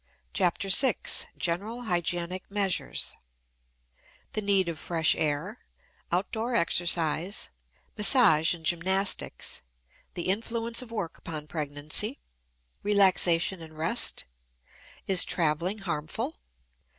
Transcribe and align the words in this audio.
CHAPTER 0.33 0.69
VI 0.69 0.95
GENERAL 1.37 1.83
HYGIENIC 1.83 2.49
MEASURES 2.49 3.17
The 4.33 4.41
Need 4.41 4.67
of 4.67 4.79
Fresh 4.79 5.13
Air 5.15 5.59
Outdoor 6.11 6.55
Exercise 6.55 7.49
Massage 7.95 8.55
and 8.55 8.65
Gymnastics 8.65 9.61
The 10.15 10.23
Influence 10.23 10.81
of 10.81 10.89
Work 10.89 11.19
upon 11.19 11.45
Pregnancy 11.45 12.17
Relaxation 12.81 13.61
and 13.61 13.77
Rest 13.77 14.25
Is 15.05 15.23
Traveling 15.23 15.77
Harmful? 15.77 16.33